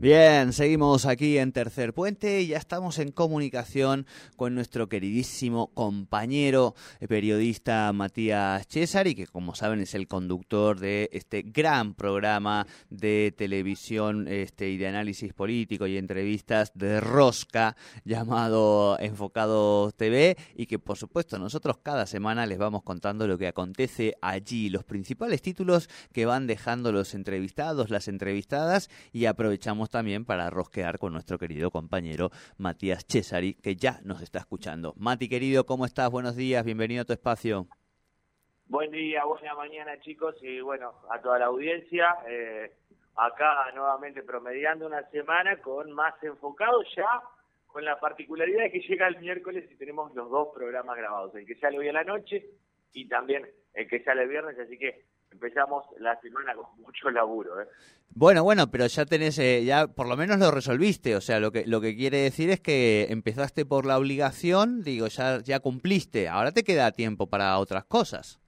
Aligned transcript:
Bien, 0.00 0.52
seguimos 0.52 1.06
aquí 1.06 1.38
en 1.38 1.50
Tercer 1.50 1.92
Puente 1.92 2.40
y 2.40 2.46
ya 2.46 2.58
estamos 2.58 3.00
en 3.00 3.10
comunicación 3.10 4.06
con 4.36 4.54
nuestro 4.54 4.88
queridísimo 4.88 5.74
compañero 5.74 6.76
eh, 7.00 7.08
periodista 7.08 7.92
Matías 7.92 8.64
César 8.68 9.08
y 9.08 9.16
que 9.16 9.26
como 9.26 9.56
saben 9.56 9.80
es 9.80 9.94
el 9.94 10.06
conductor 10.06 10.78
de 10.78 11.10
este 11.12 11.42
gran 11.42 11.94
programa 11.94 12.64
de 12.90 13.34
televisión 13.36 14.28
este, 14.28 14.68
y 14.70 14.76
de 14.76 14.86
análisis 14.86 15.32
político 15.32 15.88
y 15.88 15.96
entrevistas 15.96 16.70
de 16.76 17.00
Rosca 17.00 17.74
llamado 18.04 19.00
Enfocado 19.00 19.90
TV 19.90 20.36
y 20.54 20.66
que 20.66 20.78
por 20.78 20.96
supuesto 20.96 21.40
nosotros 21.40 21.78
cada 21.82 22.06
semana 22.06 22.46
les 22.46 22.58
vamos 22.58 22.84
contando 22.84 23.26
lo 23.26 23.36
que 23.36 23.48
acontece 23.48 24.14
allí, 24.22 24.70
los 24.70 24.84
principales 24.84 25.42
títulos 25.42 25.90
que 26.12 26.24
van 26.24 26.46
dejando 26.46 26.92
los 26.92 27.14
entrevistados, 27.14 27.90
las 27.90 28.06
entrevistadas 28.06 28.90
y 29.12 29.24
aprovechamos 29.24 29.87
también 29.90 30.24
para 30.24 30.50
rosquear 30.50 30.98
con 30.98 31.12
nuestro 31.12 31.38
querido 31.38 31.70
compañero 31.70 32.30
Matías 32.56 33.04
Cesari, 33.08 33.54
que 33.54 33.76
ya 33.76 34.00
nos 34.04 34.22
está 34.22 34.38
escuchando. 34.38 34.94
Mati, 34.96 35.28
querido, 35.28 35.66
¿cómo 35.66 35.86
estás? 35.86 36.10
Buenos 36.10 36.36
días, 36.36 36.64
bienvenido 36.64 37.02
a 37.02 37.04
tu 37.04 37.12
espacio. 37.12 37.66
Buen 38.66 38.90
día, 38.90 39.24
buena 39.24 39.54
mañana 39.54 39.98
chicos 40.00 40.36
y 40.42 40.60
bueno, 40.60 40.92
a 41.10 41.20
toda 41.20 41.38
la 41.38 41.46
audiencia. 41.46 42.16
Eh, 42.28 42.70
acá 43.18 43.72
nuevamente 43.74 44.22
promediando 44.22 44.86
una 44.86 45.02
semana 45.10 45.60
con 45.60 45.90
más 45.92 46.14
enfocado 46.22 46.82
ya, 46.96 47.20
con 47.66 47.84
la 47.84 47.98
particularidad 47.98 48.62
de 48.64 48.70
que 48.70 48.80
llega 48.80 49.08
el 49.08 49.18
miércoles 49.18 49.68
y 49.70 49.76
tenemos 49.76 50.14
los 50.14 50.30
dos 50.30 50.48
programas 50.54 50.96
grabados, 50.96 51.34
el 51.34 51.44
que 51.44 51.56
sale 51.56 51.78
hoy 51.78 51.88
a 51.88 51.92
la 51.92 52.04
noche 52.04 52.46
y 52.92 53.08
también 53.08 53.46
el 53.74 53.88
que 53.88 54.02
sale 54.04 54.22
el 54.22 54.28
viernes, 54.28 54.58
así 54.58 54.78
que 54.78 55.04
empezamos 55.30 55.84
la 55.98 56.18
semana 56.20 56.54
con 56.54 56.66
mucho 56.82 57.10
laburo. 57.10 57.60
¿eh? 57.60 57.66
Bueno, 58.10 58.42
bueno, 58.42 58.70
pero 58.70 58.86
ya 58.86 59.04
tenés, 59.04 59.38
eh, 59.38 59.64
ya 59.64 59.86
por 59.86 60.08
lo 60.08 60.16
menos 60.16 60.38
lo 60.38 60.50
resolviste, 60.50 61.14
o 61.16 61.20
sea, 61.20 61.40
lo 61.40 61.52
que 61.52 61.66
lo 61.66 61.80
que 61.80 61.96
quiere 61.96 62.18
decir 62.18 62.50
es 62.50 62.60
que 62.60 63.06
empezaste 63.10 63.64
por 63.66 63.86
la 63.86 63.98
obligación, 63.98 64.82
digo, 64.82 65.06
ya 65.06 65.40
ya 65.40 65.60
cumpliste, 65.60 66.28
ahora 66.28 66.52
te 66.52 66.64
queda 66.64 66.92
tiempo 66.92 67.28
para 67.28 67.58
otras 67.58 67.84
cosas. 67.84 68.40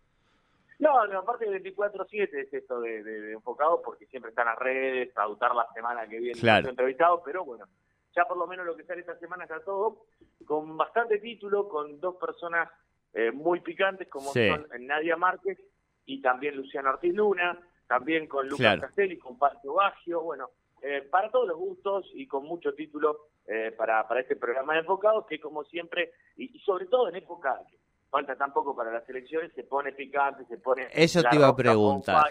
No, 0.79 1.07
no 1.07 1.19
aparte 1.19 1.49
del 1.49 1.63
24-7 1.63 2.29
es 2.33 2.55
esto 2.55 2.81
de, 2.81 3.33
enfocado, 3.33 3.83
porque 3.83 4.07
siempre 4.07 4.31
están 4.31 4.47
las 4.47 4.59
redes, 4.59 5.13
traducir 5.13 5.49
la 5.55 5.67
semana 5.75 6.09
que 6.09 6.19
viene 6.19 6.41
claro. 6.41 6.71
entrevistado, 6.71 7.23
pero 7.23 7.45
bueno, 7.45 7.67
ya 8.17 8.25
por 8.25 8.39
lo 8.39 8.47
menos 8.47 8.65
lo 8.65 8.75
que 8.75 8.85
sale 8.85 9.03
esta 9.03 9.19
semana 9.19 9.45
está 9.45 9.61
todo, 9.61 10.07
con 10.47 10.79
bastante 10.79 11.19
título, 11.19 11.69
con 11.69 12.01
dos 12.01 12.17
personas 12.17 12.71
eh, 13.13 13.31
muy 13.31 13.61
picantes 13.61 14.09
como 14.09 14.33
son 14.33 14.67
Nadia 14.81 15.17
Márquez 15.17 15.59
y 16.11 16.21
también 16.21 16.57
Luciano 16.57 16.91
Ortiz 16.91 17.15
Luna, 17.15 17.57
también 17.87 18.27
con 18.27 18.49
Lucas 18.49 18.81
Castelli, 18.81 19.17
con 19.17 19.39
Pancho 19.39 19.75
Baggio, 19.75 20.23
bueno, 20.23 20.51
eh, 20.83 21.07
para 21.09 21.31
todos 21.31 21.47
los 21.47 21.57
gustos 21.57 22.11
y 22.15 22.27
con 22.27 22.45
mucho 22.45 22.75
título 22.75 23.29
eh, 23.47 23.73
para, 23.77 24.07
para 24.09 24.21
este 24.21 24.35
programa 24.35 24.75
de 24.75 24.81
enfocados 24.81 25.27
que 25.27 25.39
como 25.39 25.63
siempre, 25.65 26.13
y, 26.37 26.59
sobre 26.61 26.87
todo 26.87 27.09
en 27.09 27.17
época 27.17 27.61
que 27.71 27.79
falta 28.11 28.35
tampoco 28.35 28.75
para 28.75 28.91
las 28.91 29.09
elecciones, 29.09 29.53
se 29.55 29.63
pone 29.63 29.93
picante, 29.93 30.45
se 30.47 30.59
pone... 30.59 30.89
Eso 30.93 31.23
te 31.23 31.37
iba 31.37 31.47
a 31.47 31.55
preguntar. 31.55 32.25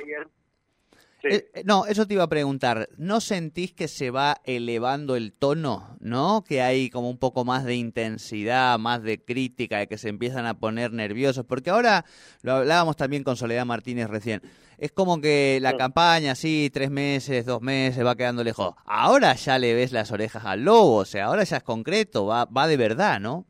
Eh, 1.24 1.50
eh, 1.54 1.64
no, 1.66 1.86
eso 1.86 2.08
te 2.08 2.14
iba 2.14 2.24
a 2.24 2.30
preguntar. 2.30 2.90
¿No 2.98 3.20
sentís 3.20 3.74
que 3.74 3.88
se 3.88 4.12
va 4.12 4.38
elevando 4.46 5.16
el 5.16 5.34
tono, 5.34 5.98
no? 6.00 6.44
Que 6.48 6.62
hay 6.62 6.90
como 6.90 7.10
un 7.10 7.18
poco 7.18 7.44
más 7.46 7.66
de 7.66 7.76
intensidad, 7.76 8.80
más 8.80 9.04
de 9.04 9.24
crítica, 9.24 9.80
de 9.80 9.88
que 9.88 9.98
se 9.98 10.10
empiezan 10.10 10.46
a 10.46 10.60
poner 10.60 10.94
nerviosos. 10.94 11.46
Porque 11.46 11.70
ahora, 11.70 12.06
lo 12.42 12.54
hablábamos 12.54 12.96
también 12.96 13.24
con 13.24 13.36
Soledad 13.36 13.66
Martínez 13.66 14.10
recién, 14.10 14.42
es 14.78 14.94
como 14.94 15.20
que 15.20 15.60
la 15.62 15.76
campaña, 15.76 16.36
sí, 16.36 16.70
tres 16.74 16.90
meses, 16.90 17.46
dos 17.46 17.62
meses, 17.62 18.06
va 18.06 18.16
quedando 18.16 18.44
lejos. 18.44 18.76
Ahora 18.86 19.34
ya 19.36 19.60
le 19.60 19.74
ves 19.74 19.92
las 19.92 20.12
orejas 20.12 20.46
al 20.46 20.64
lobo, 20.64 20.98
o 20.98 21.06
sea, 21.06 21.26
ahora 21.26 21.44
ya 21.44 21.58
es 21.58 21.64
concreto, 21.64 22.26
va, 22.26 22.46
va 22.46 22.66
de 22.68 22.78
verdad, 22.78 23.20
¿no? 23.20 23.46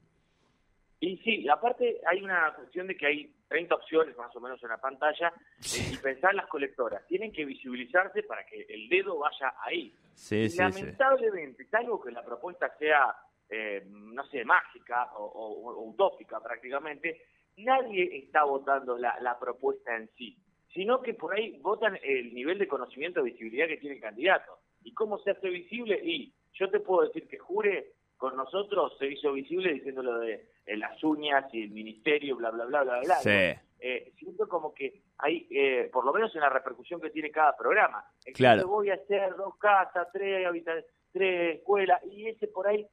Y 0.99 1.17
sí, 1.17 1.47
aparte 1.47 2.01
hay 2.09 2.21
una 2.21 2.53
cuestión 2.55 2.87
de 2.87 2.97
que 2.97 3.05
hay 3.05 3.33
30 3.49 3.75
opciones 3.75 4.15
más 4.15 4.33
o 4.35 4.39
menos 4.39 4.61
en 4.63 4.69
la 4.69 4.77
pantalla 4.77 5.33
y 5.59 5.97
pensar 5.97 6.31
en 6.31 6.37
las 6.37 6.47
colectoras. 6.47 7.05
Tienen 7.07 7.31
que 7.31 7.43
visibilizarse 7.43 8.23
para 8.23 8.45
que 8.45 8.61
el 8.69 8.87
dedo 8.87 9.17
vaya 9.17 9.53
ahí. 9.65 9.93
Sí, 10.13 10.47
lamentablemente, 10.55 11.65
salvo 11.65 11.99
que 11.99 12.11
la 12.11 12.23
propuesta 12.23 12.71
sea, 12.77 13.15
eh, 13.49 13.83
no 13.89 14.23
sé, 14.27 14.45
mágica 14.45 15.11
o, 15.15 15.83
utópica 15.89 16.39
prácticamente, 16.39 17.23
nadie 17.57 18.19
está 18.19 18.43
votando 18.43 18.97
la, 18.97 19.19
la 19.19 19.37
propuesta 19.39 19.95
en 19.95 20.09
sí, 20.15 20.37
sino 20.71 21.01
que 21.01 21.15
por 21.15 21.33
ahí 21.33 21.57
votan 21.59 21.97
el 22.03 22.33
nivel 22.33 22.59
de 22.59 22.67
conocimiento 22.67 23.25
y 23.25 23.31
visibilidad 23.31 23.67
que 23.67 23.77
tiene 23.77 23.95
el 23.95 24.01
candidato. 24.01 24.59
¿Y 24.83 24.93
cómo 24.93 25.17
se 25.17 25.31
hace 25.31 25.49
visible? 25.49 25.99
Y 26.03 26.33
yo 26.53 26.69
te 26.69 26.79
puedo 26.79 27.07
decir 27.07 27.27
que 27.27 27.39
Jure 27.39 27.93
con 28.19 28.35
nosotros 28.35 28.97
se 28.99 29.07
hizo 29.07 29.31
visible 29.31 29.73
diciéndolo 29.73 30.19
de 30.19 30.49
eh, 30.65 30.75
las 30.75 31.01
uñas 31.05 31.45
y 31.53 31.63
el 31.63 31.71
ministerio, 31.71 32.35
bla, 32.35 32.51
bla, 32.51 32.65
bla, 32.65 32.83
bla, 32.83 32.99
bla. 32.99 33.15
Sí. 33.15 33.57
Eh, 33.79 34.11
siento 34.19 34.45
como 34.49 34.73
que 34.73 35.03
hay, 35.19 35.47
eh, 35.49 35.89
por 35.91 36.03
lo 36.03 36.11
menos 36.11 36.35
en 36.35 36.41
la 36.41 36.49
repercusión 36.49 36.99
que 36.99 37.11
tiene 37.11 37.31
cada 37.31 37.55
programa. 37.55 38.03
claro. 38.35 38.67
voy 38.67 38.89
a 38.89 38.95
hacer 38.95 39.37
dos 39.37 39.55
casas, 39.55 40.09
tres 40.11 40.45
tres 41.13 41.59
escuelas, 41.59 42.03
y 42.11 42.27
ese 42.27 42.47
por 42.47 42.67
ahí 42.67 42.85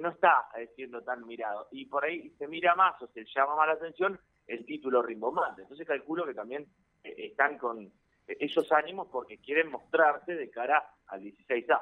no 0.00 0.08
está 0.08 0.46
siendo 0.74 1.02
tan 1.02 1.26
mirado. 1.26 1.68
Y 1.70 1.84
por 1.84 2.04
ahí 2.04 2.30
se 2.38 2.48
mira 2.48 2.74
más 2.74 3.00
o 3.02 3.08
se 3.08 3.24
llama 3.26 3.54
más 3.54 3.66
la 3.66 3.74
atención 3.74 4.18
el 4.46 4.64
título 4.64 5.02
rimbombante. 5.02 5.62
Entonces 5.62 5.86
calculo 5.86 6.24
que 6.24 6.34
también 6.34 6.66
están 7.02 7.58
con 7.58 7.92
esos 8.26 8.72
ánimos 8.72 9.08
porque 9.12 9.36
quieren 9.36 9.70
mostrarse 9.70 10.34
de 10.34 10.50
cara 10.50 10.82
al 11.12 11.20
16A. 11.20 11.78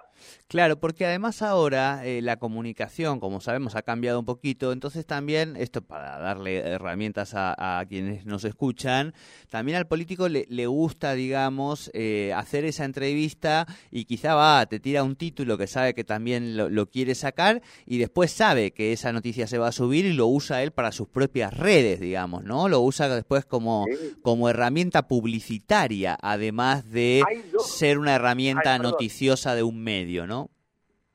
Claro, 0.48 0.80
porque 0.80 1.06
además 1.06 1.40
ahora 1.40 2.04
eh, 2.04 2.20
la 2.20 2.38
comunicación, 2.38 3.20
como 3.20 3.40
sabemos, 3.40 3.76
ha 3.76 3.82
cambiado 3.82 4.18
un 4.18 4.26
poquito, 4.26 4.72
entonces 4.72 5.06
también, 5.06 5.56
esto 5.56 5.82
para 5.82 6.18
darle 6.18 6.58
herramientas 6.58 7.32
a, 7.34 7.84
quienes 7.88 8.26
nos 8.26 8.44
escuchan, 8.44 9.14
también 9.48 9.78
al 9.78 9.86
político 9.86 10.28
le, 10.28 10.66
gusta, 10.66 11.14
digamos, 11.14 11.90
eh, 11.94 12.32
hacer 12.34 12.64
esa 12.64 12.84
entrevista 12.84 13.66
y 13.90 14.04
quizá 14.04 14.34
va, 14.34 14.66
te 14.66 14.80
tira 14.80 15.04
un 15.04 15.14
título 15.14 15.56
que 15.56 15.68
sabe 15.68 15.94
que 15.94 16.04
también 16.04 16.56
lo, 16.56 16.86
quiere 16.90 17.14
sacar 17.14 17.62
y 17.86 17.98
después 17.98 18.32
sabe 18.32 18.72
que 18.72 18.92
esa 18.92 19.12
noticia 19.12 19.46
se 19.46 19.58
va 19.58 19.68
a 19.68 19.72
subir 19.72 20.06
y 20.06 20.12
lo 20.12 20.26
usa 20.26 20.62
él 20.62 20.72
para 20.72 20.90
sus 20.90 21.08
propias 21.08 21.56
redes, 21.56 22.00
digamos, 22.00 22.42
¿no? 22.42 22.68
Lo 22.68 22.80
usa 22.80 23.08
después 23.08 23.44
como, 23.44 23.86
como 24.22 24.48
herramienta 24.48 25.06
publicitaria, 25.06 26.18
además 26.20 26.90
de 26.90 27.22
ser 27.64 27.98
una 27.98 28.16
herramienta 28.16 28.78
noticiosa 28.78 29.19
de 29.20 29.62
un 29.62 29.82
medio, 29.82 30.26
¿no? 30.26 30.48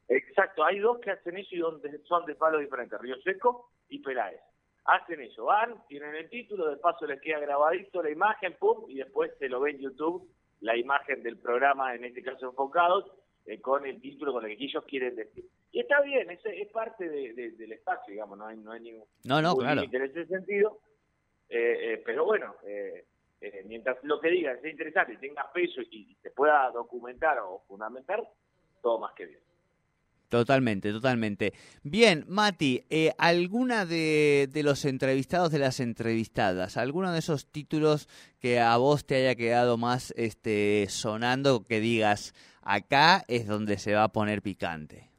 Exacto, 0.07 0.63
hay 0.63 0.79
dos 0.79 0.99
que 0.99 1.11
hacen 1.11 1.37
eso 1.37 1.55
y 1.55 1.59
donde 1.59 1.97
son 2.03 2.25
de 2.25 2.35
palos 2.35 2.61
diferentes, 2.61 2.99
Río 2.99 3.15
Seco 3.23 3.71
y 3.89 3.99
Peláez. 3.99 4.39
Hacen 4.85 5.21
eso, 5.21 5.45
van, 5.45 5.83
tienen 5.87 6.13
el 6.13 6.29
título, 6.29 6.69
de 6.69 6.77
paso 6.77 7.07
les 7.07 7.19
queda 7.19 7.39
grabadito 7.39 8.03
la 8.03 8.11
imagen, 8.11 8.55
pum, 8.59 8.85
y 8.87 8.97
después 8.97 9.31
se 9.39 9.49
lo 9.49 9.59
ve 9.59 9.71
en 9.71 9.79
YouTube, 9.79 10.29
la 10.61 10.77
imagen 10.77 11.23
del 11.23 11.37
programa, 11.37 11.95
en 11.95 12.05
este 12.05 12.21
caso 12.21 12.49
enfocados, 12.49 13.11
eh, 13.47 13.59
con 13.59 13.83
el 13.87 13.99
título, 13.99 14.33
con 14.33 14.43
lo 14.43 14.49
que 14.49 14.63
ellos 14.63 14.83
quieren 14.87 15.15
decir. 15.15 15.45
Y 15.71 15.79
está 15.79 16.01
bien, 16.01 16.29
es, 16.29 16.39
es 16.45 16.69
parte 16.69 17.09
del 17.09 17.71
espacio, 17.71 18.11
digamos, 18.11 18.37
no 18.37 18.45
hay, 18.45 18.57
no 18.57 18.71
hay 18.71 18.81
ningún, 18.81 19.07
no, 19.23 19.41
no, 19.41 19.55
claro. 19.55 19.81
en 19.81 20.01
ese 20.03 20.27
sentido, 20.27 20.79
eh, 21.49 21.93
eh, 21.93 22.03
pero 22.05 22.25
bueno, 22.25 22.55
eh, 22.67 23.05
eh, 23.41 23.63
mientras 23.67 23.97
lo 24.03 24.19
que 24.19 24.29
diga 24.29 24.57
sea 24.59 24.71
interesante, 24.71 25.17
tenga 25.17 25.51
peso 25.51 25.81
y, 25.81 26.15
se 26.21 26.31
pueda 26.31 26.69
documentar 26.71 27.39
o 27.39 27.63
fundamentar, 27.67 28.23
todo 28.81 28.99
más 28.99 29.13
que 29.13 29.25
bien. 29.25 29.39
Totalmente, 30.29 30.91
totalmente. 30.91 31.53
Bien, 31.83 32.25
Mati, 32.27 32.83
eh, 32.89 33.11
¿alguna 33.17 33.85
de, 33.85 34.49
de, 34.51 34.63
los 34.63 34.83
entrevistados, 34.85 35.51
de 35.51 35.59
las 35.59 35.79
entrevistadas, 35.79 36.77
alguno 36.77 37.11
de 37.11 37.19
esos 37.19 37.51
títulos 37.51 38.07
que 38.39 38.59
a 38.59 38.75
vos 38.77 39.05
te 39.05 39.15
haya 39.15 39.35
quedado 39.35 39.77
más 39.77 40.13
este, 40.17 40.87
sonando, 40.89 41.63
que 41.63 41.79
digas, 41.79 42.33
acá 42.63 43.23
es 43.27 43.47
donde 43.47 43.77
se 43.77 43.93
va 43.93 44.05
a 44.05 44.11
poner 44.11 44.41
picante? 44.41 45.09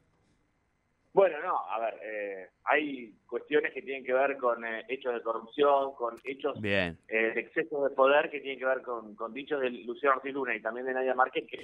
Bueno, 1.13 1.41
no, 1.41 1.57
a 1.67 1.79
ver, 1.79 1.99
eh, 2.03 2.49
hay 2.65 3.16
cuestiones 3.27 3.73
que 3.73 3.81
tienen 3.81 4.03
que 4.03 4.13
ver 4.13 4.37
con 4.37 4.63
eh, 4.65 4.85
hechos 4.87 5.13
de 5.13 5.21
corrupción, 5.21 5.93
con 5.95 6.15
hechos 6.23 6.57
eh, 6.63 6.95
de 7.07 7.39
exceso 7.39 7.83
de 7.83 7.93
poder 7.93 8.29
que 8.29 8.39
tienen 8.39 8.57
que 8.57 8.65
ver 8.65 8.81
con, 8.81 9.15
con 9.15 9.33
dichos 9.33 9.59
de 9.59 9.69
Luciano 9.69 10.15
Ortiz 10.15 10.33
Luna 10.33 10.55
y 10.55 10.61
también 10.61 10.85
de 10.85 10.93
Nadia 10.93 11.13
Márquez, 11.13 11.45
que 11.47 11.57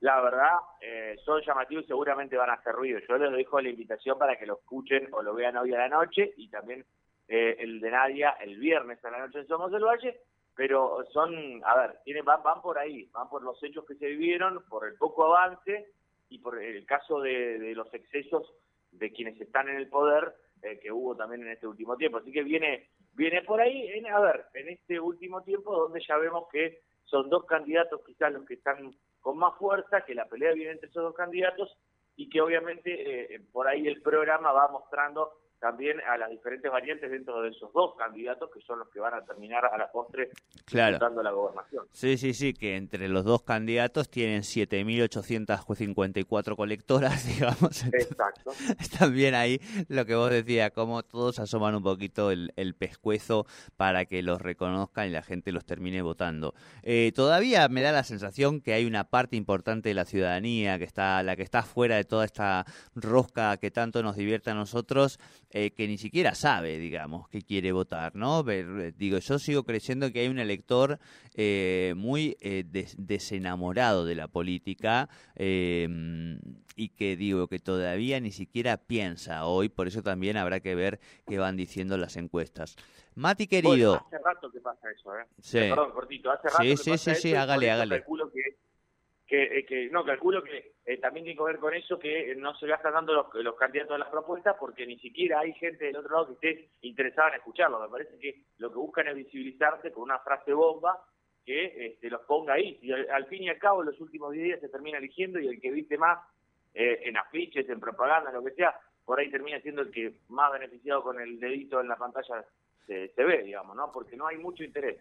la 0.00 0.20
verdad 0.20 0.54
eh, 0.80 1.16
son 1.24 1.42
llamativos 1.42 1.84
y 1.84 1.88
seguramente 1.88 2.36
van 2.36 2.50
a 2.50 2.54
hacer 2.54 2.74
ruido. 2.74 2.98
Yo 3.06 3.18
les 3.18 3.30
dejo 3.32 3.60
la 3.60 3.68
invitación 3.68 4.18
para 4.18 4.36
que 4.36 4.46
lo 4.46 4.54
escuchen 4.54 5.08
o 5.12 5.22
lo 5.22 5.34
vean 5.34 5.56
hoy 5.56 5.74
a 5.74 5.78
la 5.78 5.88
noche 5.88 6.32
y 6.36 6.48
también 6.48 6.84
el 7.28 7.80
de 7.80 7.90
Nadia 7.90 8.30
el 8.42 8.58
viernes 8.58 9.02
a 9.04 9.10
la 9.10 9.20
noche 9.20 9.38
en 9.38 9.46
Somos 9.46 9.70
del 9.70 9.84
Valle, 9.84 10.20
pero 10.54 11.02
son, 11.12 11.62
a 11.64 11.78
ver, 11.78 11.98
tienen, 12.04 12.24
van, 12.24 12.42
van 12.42 12.60
por 12.60 12.78
ahí, 12.78 13.08
van 13.12 13.28
por 13.30 13.42
los 13.42 13.62
hechos 13.62 13.86
que 13.86 13.94
se 13.94 14.06
vivieron, 14.06 14.62
por 14.68 14.86
el 14.86 14.94
poco 14.96 15.24
avance 15.24 15.86
y 16.28 16.38
por 16.40 16.62
el 16.62 16.84
caso 16.84 17.20
de, 17.20 17.58
de 17.58 17.74
los 17.74 17.92
excesos 17.94 18.52
de 18.90 19.10
quienes 19.12 19.40
están 19.40 19.68
en 19.70 19.76
el 19.76 19.88
poder 19.88 20.34
eh, 20.62 20.78
que 20.80 20.92
hubo 20.92 21.16
también 21.16 21.42
en 21.42 21.52
este 21.52 21.66
último 21.66 21.96
tiempo. 21.96 22.18
Así 22.18 22.32
que 22.32 22.42
viene 22.42 22.88
viene 23.14 23.42
por 23.42 23.60
ahí, 23.60 23.88
en, 23.88 24.06
a 24.06 24.20
ver, 24.20 24.46
en 24.54 24.70
este 24.70 24.98
último 24.98 25.42
tiempo 25.42 25.76
donde 25.76 26.00
ya 26.06 26.16
vemos 26.16 26.48
que 26.50 26.80
son 27.04 27.28
dos 27.28 27.44
candidatos 27.44 28.00
quizás 28.06 28.32
los 28.32 28.46
que 28.46 28.54
están 28.54 28.94
con 29.20 29.38
más 29.38 29.56
fuerza, 29.58 30.04
que 30.04 30.14
la 30.14 30.26
pelea 30.26 30.52
viene 30.52 30.72
entre 30.72 30.88
esos 30.88 31.02
dos 31.02 31.14
candidatos 31.14 31.76
y 32.16 32.28
que 32.28 32.40
obviamente 32.40 33.34
eh, 33.34 33.40
por 33.52 33.68
ahí 33.68 33.86
el 33.86 34.00
programa 34.02 34.52
va 34.52 34.68
mostrando 34.68 35.32
también 35.62 35.98
a 36.00 36.18
las 36.18 36.28
diferentes 36.28 36.68
variantes 36.68 37.08
dentro 37.08 37.40
de 37.40 37.50
esos 37.50 37.72
dos 37.72 37.94
candidatos 37.96 38.50
que 38.52 38.60
son 38.62 38.80
los 38.80 38.88
que 38.88 38.98
van 38.98 39.14
a 39.14 39.24
terminar 39.24 39.64
a 39.64 39.78
la 39.78 39.92
postre 39.92 40.30
claro. 40.64 40.98
la 41.22 41.30
gobernación. 41.30 41.86
Sí, 41.92 42.18
sí, 42.18 42.34
sí, 42.34 42.52
que 42.52 42.74
entre 42.74 43.06
los 43.06 43.24
dos 43.24 43.44
candidatos 43.44 44.10
tienen 44.10 44.42
7.854 44.42 46.56
colectoras, 46.56 47.24
digamos. 47.28 47.84
Exacto. 47.84 48.50
También 48.98 49.36
ahí 49.36 49.60
lo 49.86 50.04
que 50.04 50.16
vos 50.16 50.30
decías, 50.30 50.72
como 50.72 51.04
todos 51.04 51.38
asoman 51.38 51.76
un 51.76 51.84
poquito 51.84 52.32
el, 52.32 52.50
pescuezo 52.76 53.46
para 53.76 54.06
que 54.06 54.20
los 54.22 54.42
reconozcan 54.42 55.06
y 55.06 55.10
la 55.10 55.22
gente 55.22 55.52
los 55.52 55.64
termine 55.64 56.02
votando. 56.02 56.54
Eh, 56.82 57.12
todavía 57.14 57.68
me 57.68 57.82
da 57.82 57.92
la 57.92 58.02
sensación 58.02 58.60
que 58.60 58.72
hay 58.72 58.84
una 58.84 59.04
parte 59.04 59.36
importante 59.36 59.90
de 59.90 59.94
la 59.94 60.06
ciudadanía 60.06 60.76
que 60.78 60.84
está, 60.84 61.22
la 61.22 61.36
que 61.36 61.44
está 61.44 61.62
fuera 61.62 61.94
de 61.94 62.02
toda 62.02 62.24
esta 62.24 62.64
rosca 62.96 63.58
que 63.58 63.70
tanto 63.70 64.02
nos 64.02 64.16
divierte 64.16 64.50
a 64.50 64.54
nosotros, 64.54 65.20
eh, 65.54 65.70
que 65.72 65.86
ni 65.86 65.98
siquiera 65.98 66.34
sabe, 66.34 66.78
digamos, 66.78 67.28
que 67.28 67.42
quiere 67.42 67.72
votar, 67.72 68.16
¿no? 68.16 68.42
Eh, 68.48 68.92
digo, 68.96 69.18
yo 69.18 69.38
sigo 69.38 69.64
creyendo 69.64 70.10
que 70.10 70.20
hay 70.20 70.28
un 70.28 70.38
elector 70.38 70.98
eh, 71.34 71.92
muy 71.94 72.38
desenamorado 72.96 74.06
de 74.06 74.14
la 74.14 74.28
política 74.28 75.10
em, 75.34 76.38
y 76.74 76.88
que 76.88 77.16
digo 77.16 77.48
que 77.48 77.58
todavía 77.58 78.18
ni 78.18 78.30
siquiera 78.30 78.78
piensa 78.78 79.44
hoy, 79.44 79.68
por 79.68 79.88
eso 79.88 80.02
también 80.02 80.38
habrá 80.38 80.60
que 80.60 80.74
ver 80.74 81.00
qué 81.26 81.36
van 81.36 81.58
diciendo 81.58 81.98
las 81.98 82.16
encuestas. 82.16 82.74
Mati 83.14 83.46
querido. 83.46 83.96
hace 83.96 84.18
rato 84.24 84.50
que 84.50 84.60
pasa 84.60 84.90
eso, 84.90 85.14
¿eh? 85.18 85.26
Sí. 85.38 85.58
Perdón, 85.58 85.92
cortito, 85.92 86.30
hace 86.30 86.48
rato 86.48 86.62
sí, 86.62 86.70
que 86.70 86.76
sí, 86.78 86.90
pasa 86.92 87.14
sí, 87.14 87.20
sí, 87.20 87.34
hágale, 87.34 87.70
hágale. 87.70 88.04
que, 89.26 89.66
que, 89.68 89.90
no, 89.90 90.02
calculo 90.02 90.42
que 90.42 90.71
eh, 90.84 90.98
también 90.98 91.24
tiene 91.24 91.38
que 91.38 91.44
ver 91.44 91.58
con 91.58 91.74
eso 91.74 91.98
que 91.98 92.34
no 92.36 92.54
se 92.56 92.68
están 92.68 92.92
dando 92.92 93.12
los, 93.12 93.34
los 93.34 93.54
candidatos 93.54 93.94
a 93.94 93.98
las 93.98 94.08
propuestas 94.08 94.56
porque 94.58 94.84
ni 94.84 94.98
siquiera 94.98 95.40
hay 95.40 95.52
gente 95.54 95.86
del 95.86 95.96
otro 95.96 96.10
lado 96.10 96.26
que 96.26 96.48
esté 96.48 96.68
interesada 96.82 97.28
en 97.28 97.34
escucharlo. 97.36 97.80
Me 97.80 97.88
parece 97.88 98.18
que 98.18 98.42
lo 98.58 98.70
que 98.70 98.78
buscan 98.78 99.06
es 99.06 99.14
visibilizarse 99.14 99.92
con 99.92 100.04
una 100.04 100.18
frase 100.18 100.52
bomba 100.52 100.98
que 101.44 101.86
este, 101.86 102.10
los 102.10 102.22
ponga 102.22 102.54
ahí. 102.54 102.78
Y 102.82 102.92
al, 102.92 103.26
fin 103.26 103.44
y 103.44 103.48
al 103.48 103.58
cabo, 103.58 103.82
en 103.82 103.90
los 103.90 104.00
últimos 104.00 104.32
días 104.32 104.60
se 104.60 104.68
termina 104.68 104.98
eligiendo 104.98 105.38
y 105.38 105.46
el 105.46 105.60
que 105.60 105.70
viste 105.70 105.96
más 105.98 106.18
eh, 106.74 107.00
en 107.04 107.16
afiches, 107.16 107.68
en 107.68 107.78
propaganda, 107.78 108.32
lo 108.32 108.42
que 108.42 108.52
sea, 108.52 108.74
por 109.04 109.20
ahí 109.20 109.30
termina 109.30 109.60
siendo 109.60 109.82
el 109.82 109.90
que 109.90 110.14
más 110.28 110.52
beneficiado 110.52 111.02
con 111.02 111.20
el 111.20 111.38
dedito 111.38 111.80
en 111.80 111.88
la 111.88 111.96
pantalla 111.96 112.44
se, 112.86 113.08
se 113.08 113.24
ve, 113.24 113.42
digamos, 113.42 113.76
¿no? 113.76 113.92
Porque 113.92 114.16
no 114.16 114.26
hay 114.26 114.38
mucho 114.38 114.64
interés. 114.64 114.98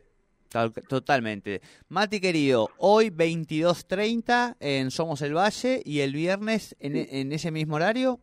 Totalmente. 0.89 1.61
Mati 1.87 2.19
querido, 2.19 2.69
hoy 2.77 3.09
22.30 3.09 4.57
en 4.59 4.91
Somos 4.91 5.21
el 5.21 5.33
Valle 5.33 5.81
y 5.85 6.01
el 6.01 6.13
viernes 6.13 6.75
en, 6.79 6.97
en, 6.97 7.31
ese 7.31 7.51
mismo 7.51 7.77
horario. 7.77 8.19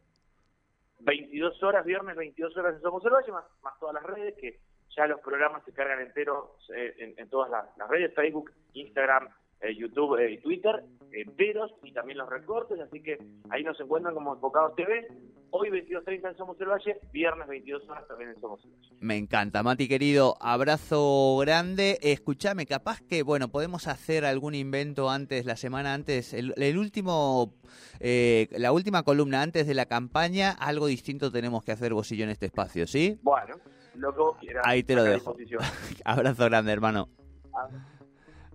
22 1.00 1.62
horas, 1.62 1.86
viernes 1.86 2.16
22 2.16 2.54
horas 2.58 2.76
en 2.76 2.82
Somos 2.82 3.02
el 3.06 3.12
Valle, 3.12 3.32
más, 3.32 3.44
más 3.62 3.78
todas 3.80 3.94
las 3.94 4.02
redes, 4.02 4.34
que 4.38 4.60
ya 4.94 5.06
los 5.06 5.20
programas 5.20 5.64
se 5.64 5.72
cargan 5.72 6.00
enteros 6.00 6.50
eh, 6.76 7.14
en, 7.16 7.28
todas 7.30 7.50
las, 7.50 7.88
redes, 7.88 8.14
Facebook, 8.14 8.52
Instagram, 8.74 9.28
eh, 9.62 9.74
YouTube 9.74 10.18
eh, 10.18 10.32
y 10.32 10.38
Twitter, 10.38 10.82
enteros 11.12 11.72
y 11.82 11.92
también 11.92 12.18
los 12.18 12.28
recortes, 12.28 12.78
así 12.80 13.02
que 13.02 13.18
ahí 13.48 13.64
nos 13.64 13.80
encuentran 13.80 14.12
como 14.12 14.34
Enfocados 14.34 14.74
TV. 14.76 15.08
Hoy 15.50 15.70
22.30 15.70 16.28
en 16.28 16.36
Somos 16.36 16.60
el 16.60 16.68
Valle, 16.68 17.00
viernes 17.10 17.48
22 17.48 17.88
horas 17.88 18.06
también 18.06 18.30
en 18.30 18.40
Somos 18.40 18.62
el 18.64 18.70
Valle. 18.70 18.96
Me 19.00 19.16
encanta, 19.16 19.62
Mati 19.62 19.88
querido, 19.88 20.36
abrazo 20.40 21.38
grande. 21.38 21.98
Escúchame, 22.02 22.66
capaz 22.66 23.00
que, 23.00 23.22
bueno, 23.22 23.48
podemos 23.48 23.86
hacer 23.86 24.26
algún 24.26 24.54
invento 24.54 25.08
antes, 25.08 25.46
la 25.46 25.56
semana 25.56 25.94
antes, 25.94 26.34
el, 26.34 26.78
último, 26.78 27.54
eh, 28.00 28.48
la 28.52 28.72
última 28.72 29.02
columna 29.04 29.40
antes 29.40 29.66
de 29.66 29.74
la 29.74 29.86
campaña, 29.86 30.50
algo 30.50 30.86
distinto 30.86 31.32
tenemos 31.32 31.64
que 31.64 31.72
hacer 31.72 31.94
vos 31.94 32.12
y 32.12 32.18
yo 32.18 32.24
en 32.24 32.30
este 32.30 32.46
espacio, 32.46 32.86
¿sí? 32.86 33.18
Bueno, 33.22 33.56
lo 33.94 34.12
que 34.12 34.18
vos 34.18 34.36
quieras. 34.38 34.64
Ahí 34.66 34.82
te 34.82 34.94
lo 34.94 35.04
dejo. 35.04 35.34
abrazo 36.04 36.44
grande, 36.44 36.72
hermano. 36.72 37.08
Ah. 37.54 37.68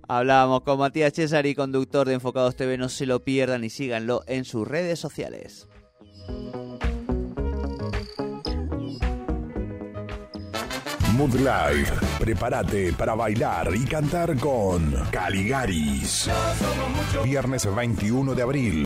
Hablábamos 0.07 0.61
con 0.61 0.77
Matías 0.77 1.13
César 1.13 1.45
y 1.45 1.55
conductor 1.55 2.07
de 2.07 2.15
Enfocados 2.15 2.55
TV. 2.55 2.77
No 2.77 2.89
se 2.89 3.05
lo 3.05 3.21
pierdan 3.21 3.63
y 3.63 3.69
síganlo 3.69 4.21
en 4.27 4.43
sus 4.43 4.67
redes 4.67 4.99
sociales. 4.99 5.69
Mood 11.13 11.35
Live. 11.35 11.91
Prepárate 12.19 12.93
para 12.93 13.13
bailar 13.13 13.69
y 13.75 13.85
cantar 13.85 14.35
con 14.37 14.93
Caligaris. 15.11 16.29
Viernes 17.23 17.67
21 17.73 18.33
de 18.33 18.41
abril. 18.41 18.81